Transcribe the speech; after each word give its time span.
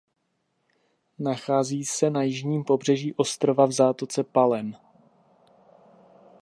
Nachází 1.19 1.85
se 1.85 2.09
na 2.09 2.23
jižním 2.23 2.63
pobřeží 2.63 3.13
ostrova 3.13 3.65
v 3.65 3.71
Zátoce 3.71 4.23
Palem. 4.23 4.75